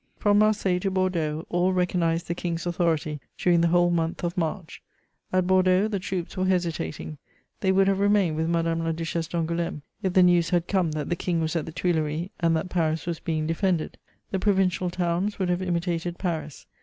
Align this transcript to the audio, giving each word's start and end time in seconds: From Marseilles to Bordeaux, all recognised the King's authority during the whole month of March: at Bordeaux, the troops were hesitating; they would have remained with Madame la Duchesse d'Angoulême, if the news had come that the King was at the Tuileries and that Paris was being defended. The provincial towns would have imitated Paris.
From 0.17 0.39
Marseilles 0.39 0.81
to 0.81 0.89
Bordeaux, 0.89 1.45
all 1.49 1.73
recognised 1.73 2.27
the 2.27 2.33
King's 2.33 2.65
authority 2.65 3.19
during 3.37 3.61
the 3.61 3.67
whole 3.67 3.91
month 3.91 4.23
of 4.23 4.35
March: 4.35 4.81
at 5.31 5.45
Bordeaux, 5.45 5.87
the 5.87 5.99
troops 5.99 6.35
were 6.35 6.47
hesitating; 6.47 7.19
they 7.59 7.71
would 7.71 7.87
have 7.87 7.99
remained 7.99 8.35
with 8.35 8.49
Madame 8.49 8.79
la 8.83 8.93
Duchesse 8.93 9.27
d'Angoulême, 9.27 9.83
if 10.01 10.13
the 10.13 10.23
news 10.23 10.49
had 10.49 10.67
come 10.67 10.93
that 10.93 11.09
the 11.09 11.15
King 11.15 11.39
was 11.39 11.55
at 11.55 11.67
the 11.67 11.71
Tuileries 11.71 12.31
and 12.39 12.55
that 12.55 12.69
Paris 12.69 13.05
was 13.05 13.19
being 13.19 13.45
defended. 13.45 13.99
The 14.31 14.39
provincial 14.39 14.89
towns 14.89 15.37
would 15.37 15.49
have 15.49 15.61
imitated 15.61 16.17
Paris. 16.17 16.65